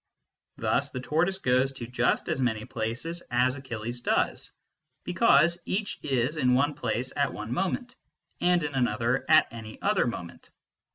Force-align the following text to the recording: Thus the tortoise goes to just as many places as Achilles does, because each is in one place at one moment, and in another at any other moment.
Thus 0.57 0.89
the 0.89 0.99
tortoise 0.99 1.37
goes 1.37 1.73
to 1.73 1.85
just 1.85 2.27
as 2.27 2.41
many 2.41 2.65
places 2.65 3.21
as 3.29 3.53
Achilles 3.55 4.01
does, 4.01 4.51
because 5.03 5.61
each 5.67 5.99
is 6.03 6.37
in 6.37 6.55
one 6.55 6.73
place 6.73 7.13
at 7.15 7.31
one 7.31 7.53
moment, 7.53 7.95
and 8.39 8.63
in 8.63 8.73
another 8.73 9.25
at 9.29 9.45
any 9.51 9.79
other 9.79 10.07
moment. 10.07 10.49